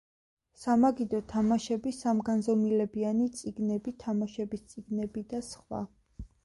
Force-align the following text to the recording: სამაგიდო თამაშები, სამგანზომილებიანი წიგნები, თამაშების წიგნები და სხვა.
სამაგიდო 0.61 1.19
თამაშები, 1.33 1.93
სამგანზომილებიანი 1.97 3.31
წიგნები, 3.41 3.95
თამაშების 4.07 4.69
წიგნები 4.75 5.29
და 5.35 5.49
სხვა. 5.53 5.89